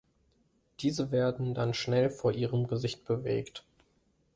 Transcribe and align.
Diese 0.79 1.11
werden 1.11 1.53
dann 1.53 1.75
schnell 1.75 2.09
vor 2.09 2.31
ihrem 2.31 2.65
Gesicht 2.65 3.05
bewegt. 3.05 3.63